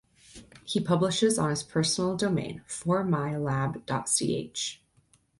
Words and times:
He 0.65 0.79
publishes 0.79 1.37
on 1.37 1.51
his 1.51 1.61
personal 1.61 2.17
domain, 2.17 2.63
fourmilab.ch. 2.67 3.83